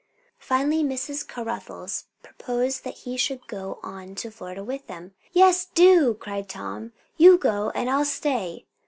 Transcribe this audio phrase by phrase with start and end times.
[0.39, 1.23] Finally, Mrs.
[1.27, 5.13] Caruthers proposed that he should go on to Florida with them.
[5.31, 6.91] "Yes, do!" cried Tom.
[7.17, 8.65] "You go, and I'll stay."